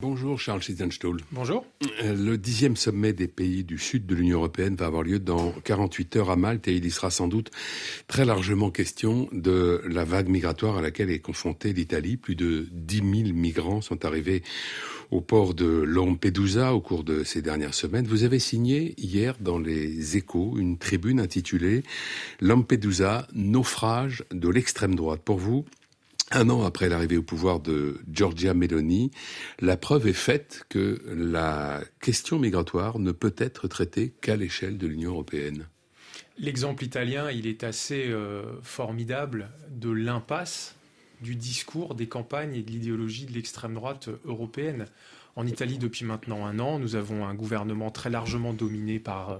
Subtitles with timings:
[0.00, 1.16] Bonjour Charles Schittenstuhl.
[1.32, 1.66] Bonjour.
[2.04, 5.50] Euh, le dixième sommet des pays du sud de l'Union européenne va avoir lieu dans
[5.64, 7.50] 48 heures à Malte et il y sera sans doute
[8.06, 12.16] très largement question de la vague migratoire à laquelle est confrontée l'Italie.
[12.16, 14.44] Plus de 10 000 migrants sont arrivés
[15.10, 18.06] au port de Lampedusa au cours de ces dernières semaines.
[18.06, 21.82] Vous avez signé hier dans les échos une tribune intitulée
[22.40, 25.22] Lampedusa, naufrage de l'extrême droite.
[25.24, 25.64] Pour vous,
[26.30, 29.10] un an après l'arrivée au pouvoir de Giorgia Meloni,
[29.60, 34.86] la preuve est faite que la question migratoire ne peut être traitée qu'à l'échelle de
[34.86, 35.66] l'Union européenne.
[36.38, 40.76] L'exemple italien, il est assez euh, formidable de l'impasse
[41.20, 44.86] du discours, des campagnes et de l'idéologie de l'extrême droite européenne.
[45.36, 49.38] En Italie, depuis maintenant un an, nous avons un gouvernement très largement dominé par euh,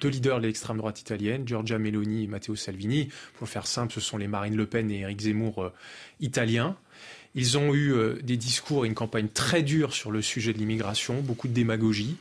[0.00, 3.08] deux leaders de l'extrême droite italienne, Giorgia Meloni et Matteo Salvini.
[3.38, 5.72] Pour faire simple, ce sont les Marine Le Pen et Éric Zemmour euh,
[6.20, 6.76] italiens.
[7.34, 10.58] Ils ont eu euh, des discours et une campagne très dure sur le sujet de
[10.58, 12.16] l'immigration, beaucoup de démagogie.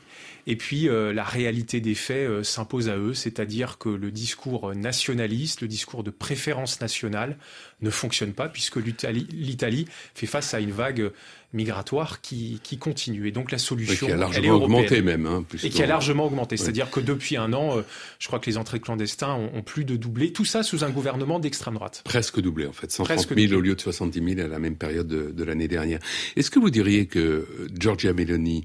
[0.48, 5.68] Et puis la réalité des faits s'impose à eux, c'est-à-dire que le discours nationaliste, le
[5.68, 7.38] discours de préférence nationale
[7.82, 11.12] ne fonctionne pas puisque l'Italie fait face à une vague
[11.54, 13.28] migratoire qui, continue.
[13.28, 15.26] Et donc la solution, qui a largement augmenté même.
[15.28, 16.58] Hein, et qui a largement augmenté.
[16.58, 17.82] C'est-à-dire que depuis un an, euh,
[18.20, 20.34] je crois que les entrées clandestins ont, plus de doublé.
[20.34, 22.02] Tout ça sous un gouvernement d'extrême droite.
[22.04, 22.92] Presque doublé en fait.
[22.92, 26.00] 130 000 au lieu de 70 000 à la même période de, de l'année dernière.
[26.36, 28.64] Est-ce que vous diriez que Giorgia Meloni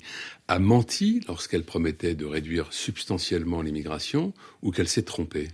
[0.48, 4.32] a menti lorsqu'elle promettait de réduire substantiellement l'immigration
[4.62, 5.48] ou qu'elle s'est trompée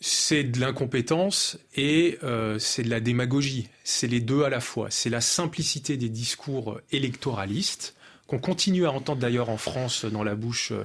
[0.00, 3.68] c'est de l'incompétence et euh, c'est de la démagogie.
[3.84, 4.88] C'est les deux à la fois.
[4.90, 7.94] C'est la simplicité des discours électoralistes
[8.26, 10.84] qu'on continue à entendre d'ailleurs en France dans la bouche euh,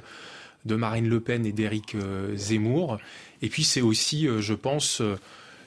[0.65, 2.99] de Marine Le Pen et d'Éric euh, Zemmour.
[3.41, 5.01] Et puis c'est aussi, je pense,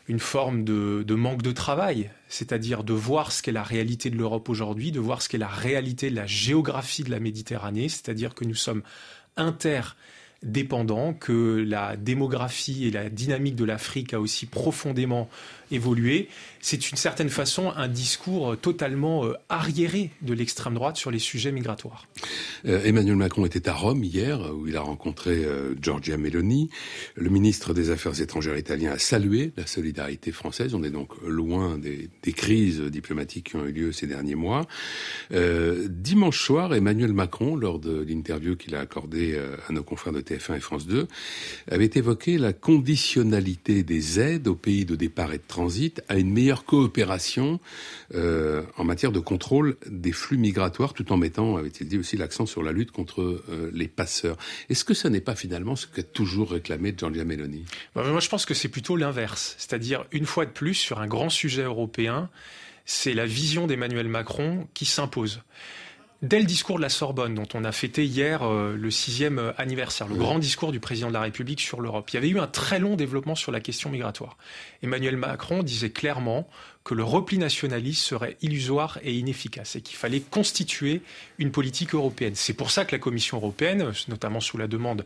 [0.07, 4.49] une forme de, manque de travail, c'est-à-dire de voir ce qu'est la réalité de l'Europe
[4.49, 8.45] aujourd'hui, de voir ce qu'est la réalité de la géographie de la Méditerranée, c'est-à-dire que
[8.45, 8.83] nous sommes
[9.37, 9.81] inter
[10.45, 15.29] dépendant, que la démographie et la dynamique de l'Afrique a aussi profondément
[15.71, 16.29] évolué.
[16.61, 21.53] C'est une certaine façon un discours totalement euh, arriéré de l'extrême droite sur les sujets
[21.53, 22.07] migratoires.
[22.65, 26.71] Euh, Emmanuel Macron était à Rome hier, où il a rencontré euh, Giorgia Meloni.
[27.17, 30.75] Le ministre des Affaires étrangères italien a salué la solidarité française.
[30.75, 34.67] On est donc loin des, crises diplomatiques qui ont eu lieu ces derniers mois.
[35.31, 40.57] dimanche soir, Emmanuel Macron, lors de l'interview qu'il a accordée à nos confrères de TF1
[40.57, 41.07] et France 2,
[41.71, 46.33] avait évoqué la conditionnalité des aides aux pays de départ et de transit à une
[46.33, 47.61] meilleure coopération
[48.15, 52.47] euh, en matière de contrôle des flux migratoires, tout en mettant, avait-il dit aussi, l'accent
[52.47, 54.37] sur la lutte contre euh, les passeurs.
[54.69, 57.65] Est-ce que ce n'est pas finalement ce qu'a toujours réclamé Giorgia Meloni?
[57.95, 59.55] Moi, je pense que c'est plutôt l'inverse.
[59.59, 62.31] C'est-à-dire, une fois de plus, sur un grand sujet européen,
[62.85, 65.43] c'est la vision d'Emmanuel Macron qui s'impose
[66.25, 69.53] dès le discours de la Sorbonne, dont on a fêté hier euh, le sixième euh,
[69.59, 72.39] anniversaire, le grand discours du président de la République sur l'Europe, il y avait eu
[72.39, 74.37] un très long développement sur la question migratoire.
[74.83, 76.49] Emmanuel Macron disait clairement
[76.83, 81.03] que le repli nationaliste serait illusoire et inefficace et qu'il fallait constituer
[81.39, 82.35] une politique européenne.
[82.35, 85.05] C'est pour ça que la Commission européenne, notamment sous la demande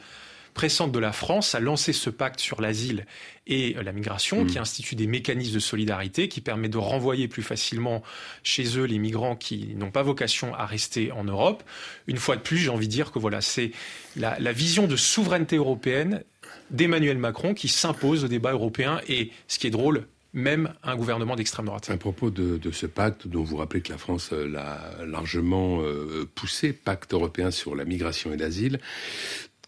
[0.58, 3.06] pressante de la France a lancé ce pacte sur l'asile
[3.46, 4.62] et euh, la migration, qui mm.
[4.62, 8.02] institue des mécanismes de solidarité, qui permet de renvoyer plus facilement
[8.42, 11.62] chez eux les migrants qui n'ont pas vocation à rester en Europe.
[12.08, 13.70] Une fois de plus, j'ai envie de dire que voilà, c'est
[14.16, 16.24] la, vision de souveraineté européenne
[16.72, 19.00] d'Emmanuel Macron qui s'impose au débat européen.
[19.08, 21.88] Et ce qui est drôle, même un gouvernement d'extrême droite.
[21.88, 26.28] À propos de, ce pacte dont vous rappelez que la France euh, l'a largement euh,
[26.34, 28.80] poussé, pacte européen sur la migration et l'asile,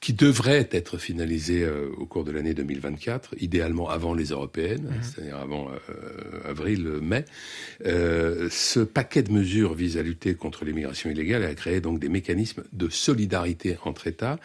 [0.01, 5.03] qui devrait être finalisé euh, au cours de l'année 2024, idéalement avant les européennes, mhm.
[5.03, 7.27] c'est-à-dire avant euh, avril-mai.
[7.85, 11.99] Euh, ce paquet de mesures vise à lutter contre l'immigration illégale et à créer donc
[11.99, 14.39] des mécanismes de solidarité entre États.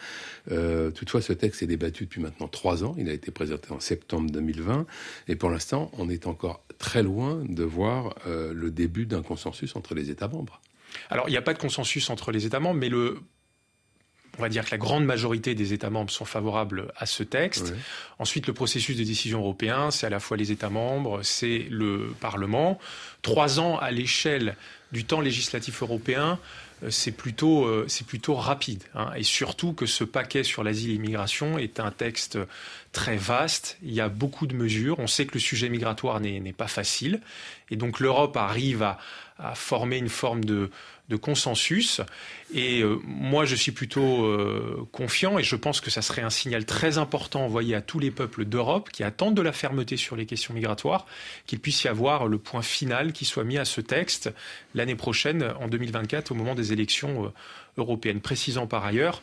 [0.94, 2.94] toutefois, ce texte est débattu depuis maintenant trois ans.
[2.98, 4.86] Il a été présenté en septembre 2020
[5.28, 9.94] et pour l'instant, on est encore très loin de voir le début d'un consensus entre
[9.94, 10.60] les États membres.
[11.10, 13.18] Alors, il n'y a pas de consensus entre les États membres, mais le
[14.38, 17.74] on va dire que la grande majorité des États membres sont favorables à ce texte.
[18.18, 22.14] Ensuite, le processus de décision européen, c'est à la fois les États membres, c'est le
[22.20, 22.78] Parlement.
[23.22, 24.56] Trois ans à l'échelle
[24.92, 26.38] du temps législatif européen,
[26.82, 28.84] euh, c'est plutôt, euh, c'est plutôt rapide.
[28.94, 29.10] Hein.
[29.16, 32.38] Et surtout que ce paquet sur l'asile et l'immigration est un texte
[32.92, 33.78] très vaste.
[33.82, 34.98] Il y a beaucoup de mesures.
[34.98, 37.20] On sait que le sujet migratoire n'est pas facile.
[37.70, 38.98] Et donc l'Europe arrive à,
[39.38, 40.70] à, former une forme de,
[41.08, 42.00] de consensus.
[42.54, 46.30] Et euh, moi, je suis plutôt euh, confiant et je pense que ça serait un
[46.30, 50.16] signal très important envoyé à tous les peuples d'Europe qui attendent de la fermeté sur
[50.16, 51.06] les questions migratoires,
[51.46, 54.32] qu'il puisse y avoir le point final qui soit mis à ce texte
[54.74, 57.28] l'année prochaine, en 2024, au moment des élections euh,
[57.76, 58.20] européennes.
[58.20, 59.22] Précisant par ailleurs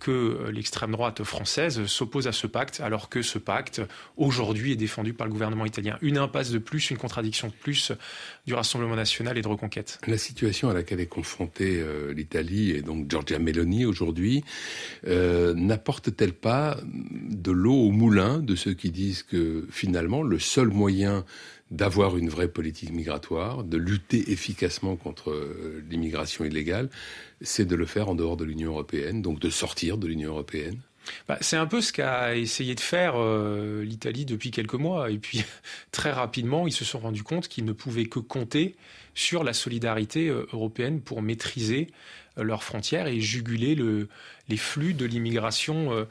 [0.00, 3.80] que euh, l'extrême droite française s'oppose à ce pacte, alors que ce pacte,
[4.16, 5.96] aujourd'hui, est défendu par le gouvernement italien.
[6.02, 7.92] Une impasse de plus, une contradiction de plus
[8.46, 10.00] du Rassemblement national et de reconquête.
[10.06, 14.42] La situation à laquelle est confrontée euh, l'Italie et donc Giorgia Meloni aujourd'hui
[15.06, 20.68] euh, n'apporte-t-elle pas de l'eau au moulin de ceux qui disent que finalement le seul
[20.68, 21.24] moyen
[21.70, 26.90] d'avoir une vraie politique migratoire, de lutter efficacement contre euh, l'immigration illégale,
[27.40, 30.80] c'est de le faire en dehors de l'Union européenne, donc de sortir de l'Union européenne
[31.28, 35.10] bah, c'est un peu ce qu'a essayé de faire euh, l'Italie depuis quelques mois.
[35.10, 35.44] Et puis,
[35.92, 38.76] très rapidement, ils se sont rendus compte qu'ils ne pouvaient que compter
[39.14, 41.88] sur la solidarité euh, européenne pour maîtriser
[42.36, 44.08] leurs frontières et juguler le,
[44.48, 46.06] les flux de l'immigration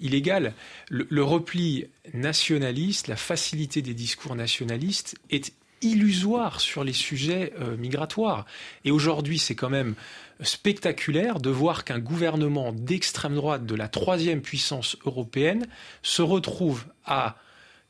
[0.00, 0.54] illégale.
[0.88, 5.52] Le, repli nationaliste, la facilité des discours nationalistes est
[5.82, 8.46] illusoire sur les sujets euh, migratoires.
[8.84, 9.94] Et aujourd'hui, c'est quand même
[10.40, 15.66] spectaculaire de voir qu'un gouvernement d'extrême droite de la troisième puissance européenne
[16.02, 17.36] se retrouve à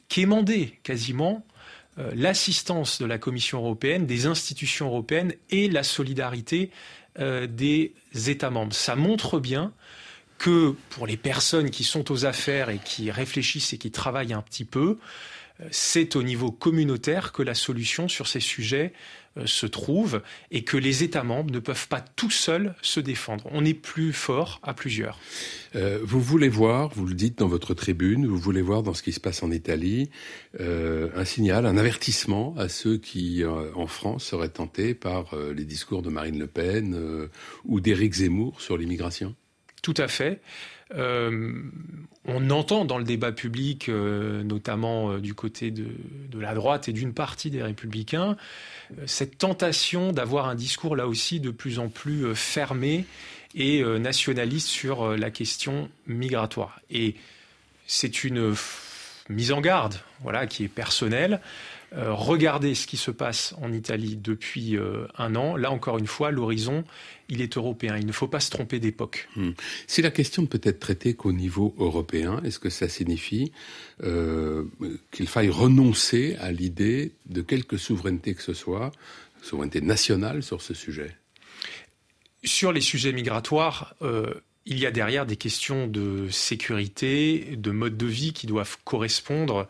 [0.09, 1.45] quémander quasiment
[1.99, 6.71] euh, l'assistance de la Commission européenne, des institutions européennes et la solidarité
[7.19, 7.95] euh, des
[8.27, 8.75] États membres.
[8.75, 9.73] Ça montre bien
[10.39, 14.43] que pour les personnes qui sont aux affaires et qui réfléchissent et qui travaillent un
[14.43, 14.99] petit peu,
[15.61, 18.93] euh, c'est au niveau communautaire que la solution sur ces sujets
[19.39, 23.45] euh, se trouve et que les États membres ne peuvent pas tout seuls se défendre.
[23.53, 25.19] On est plus fort à plusieurs.
[25.75, 29.03] Euh, vous voulez voir, vous le dites dans votre tribune, vous voulez voir dans ce
[29.03, 30.11] qui se passe en Italie
[30.59, 36.09] un signal, un avertissement à ceux qui, en France, seraient tentés par les discours de
[36.09, 37.29] Marine Le Pen
[37.67, 39.35] ou d'Éric Zemmour sur l'immigration?
[39.87, 40.41] Tout à fait.
[40.97, 41.63] Euh,
[42.25, 45.87] on entend dans le débat public, euh, notamment euh, du côté de,
[46.37, 48.37] la droite et d'une partie des républicains,
[49.07, 53.05] cette tentation d'avoir un discours là aussi de plus en plus fermé
[53.55, 56.81] et nationaliste sur la question migratoire.
[56.91, 57.15] Et
[57.87, 58.55] c'est une
[59.31, 61.41] mise en garde, voilà, qui est personnelle.
[61.93, 65.57] Euh, regardez ce qui se passe en Italie depuis euh, un an.
[65.57, 66.85] Là, encore une fois, l'horizon,
[67.29, 67.97] il est européen.
[67.97, 69.29] Il ne faut pas se tromper d'époque.
[69.37, 69.51] Hmm.
[69.87, 73.53] Si la question ne peut être traitée qu'au niveau européen, est-ce que ça signifie
[74.03, 74.65] euh,
[75.13, 78.91] qu'il faille renoncer à l'idée de quelque souveraineté que ce soit,
[79.43, 81.17] souveraineté nationale sur ce sujet?
[82.45, 83.97] Sur les sujets migratoires,
[84.67, 89.67] il y a derrière des questions de sécurité, de mode de vie qui doivent correspondre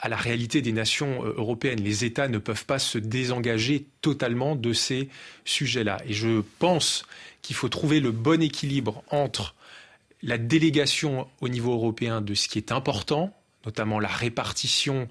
[0.00, 1.80] à la réalité des nations euh, européennes.
[1.82, 5.08] Les États ne peuvent pas se désengager totalement de ces
[5.44, 5.98] sujets-là.
[6.06, 7.04] Et je pense
[7.42, 9.54] qu'il faut trouver le bon équilibre entre
[10.22, 15.08] la délégation au niveau européen de ce qui est important, notamment la répartition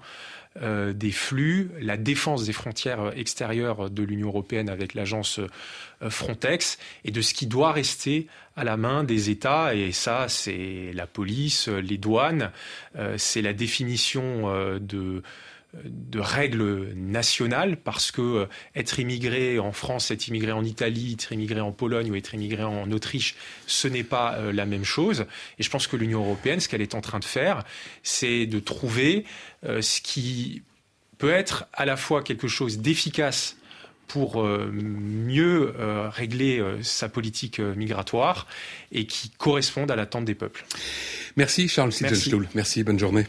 [0.60, 6.76] euh, des flux, la défense des frontières extérieures de l'Union européenne avec l'agence euh, Frontex
[7.04, 8.26] et de ce qui doit rester
[8.56, 9.76] à la main des États.
[9.76, 12.50] Et ça, c'est la police, les douanes,
[12.96, 15.22] euh, c'est la définition de
[15.84, 21.32] de règles nationales parce que euh, être immigré en France, être immigré en Italie, être
[21.32, 23.36] immigré en Pologne ou être immigré en Autriche,
[23.66, 25.26] ce n'est pas euh, la même chose.
[25.58, 27.62] Et je pense que l'Union européenne, ce qu'elle est en train de faire,
[28.02, 29.24] c'est de trouver
[29.64, 30.62] euh, ce qui
[31.18, 33.56] peut être à la fois quelque chose d'efficace
[34.08, 35.72] pour mieux
[36.08, 38.48] régler sa politique migratoire
[38.90, 40.64] et qui corresponde à l'attente des peuples.
[41.36, 42.48] Merci Charles Sittelstuhl.
[42.56, 43.26] Merci, bonne journée.